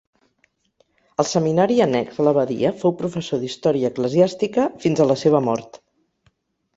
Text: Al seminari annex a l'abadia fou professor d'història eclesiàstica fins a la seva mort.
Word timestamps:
Al 1.23 1.25
seminari 1.31 1.75
annex 1.85 2.15
a 2.23 2.25
l'abadia 2.27 2.71
fou 2.79 2.93
professor 3.01 3.41
d'història 3.43 3.91
eclesiàstica 3.93 4.65
fins 4.87 5.03
a 5.05 5.07
la 5.11 5.19
seva 5.25 5.43
mort. 5.51 5.79